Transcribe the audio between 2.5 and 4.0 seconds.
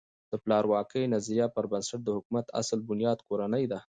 اصل بنیاد کورنۍ ده.